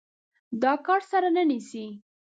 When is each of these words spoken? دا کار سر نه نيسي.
دا 0.61 0.73
کار 0.85 1.01
سر 1.09 1.23
نه 1.35 1.43
نيسي. 1.49 1.85